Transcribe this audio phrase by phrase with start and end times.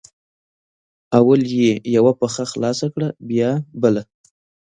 [1.19, 3.51] اول یې یوه پښه خلاصه کړه بیا
[3.81, 4.01] بله